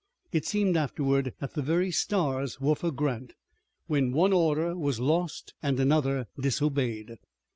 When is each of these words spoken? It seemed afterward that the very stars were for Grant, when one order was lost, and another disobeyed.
It 0.31 0.47
seemed 0.47 0.77
afterward 0.77 1.35
that 1.37 1.53
the 1.53 1.61
very 1.61 1.91
stars 1.91 2.59
were 2.59 2.73
for 2.73 2.89
Grant, 2.91 3.35
when 3.85 4.13
one 4.13 4.33
order 4.33 4.75
was 4.75 4.99
lost, 4.99 5.53
and 5.61 5.79
another 5.79 6.25
disobeyed. 6.39 7.19